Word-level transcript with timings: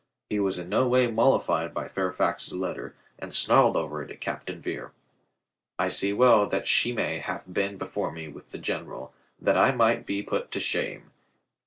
He 0.31 0.39
was 0.39 0.57
in 0.57 0.67
no 0.67 0.87
way 0.87 1.11
mollified 1.11 1.75
by 1.75 1.87
Fairfax's 1.87 2.53
letter 2.53 2.95
.and 3.19 3.35
snarled 3.35 3.77
over 3.77 4.01
it 4.01 4.09
at 4.09 4.19
Captain 4.19 4.59
Vere. 4.59 4.93
"I 5.77 5.89
see 5.89 6.11
well 6.11 6.47
that 6.47 6.65
Shimei 6.65 7.19
hath 7.19 7.53
been 7.53 7.77
before 7.77 8.11
me 8.11 8.27
with 8.27 8.49
the 8.49 8.57
general 8.57 9.13
that 9.39 9.59
I 9.59 9.71
might 9.71 10.07
be 10.07 10.23
put 10.23 10.49
to 10.53 10.59
shame. 10.59 11.11